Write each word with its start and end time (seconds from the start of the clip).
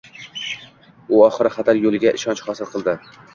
U 1.17 1.19
oxiri 1.25 1.51
xatar 1.59 1.79
yo’qligiga 1.81 2.15
ishonch 2.21 2.43
hosil 2.49 2.73
qildi. 2.73 2.97